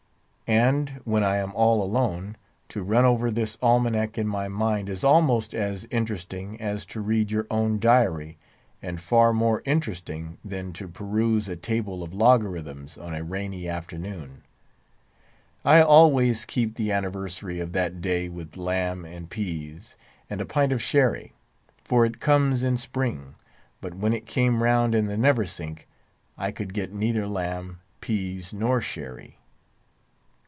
[0.53, 2.35] And, when I am all alone,
[2.67, 7.31] to run over this almanac in my mind is almost as entertaining as to read
[7.31, 8.37] your own diary,
[8.81, 14.43] and far more interesting than to peruse a table of logarithms on a rainy afternoon.
[15.63, 19.95] I always keep the anniversary of that day with lamb and peas,
[20.29, 21.31] and a pint of sherry,
[21.85, 23.35] for it comes in Spring.
[23.79, 25.87] But when it came round in the Neversink,
[26.37, 29.37] I could get neither lamb, peas, nor sherry.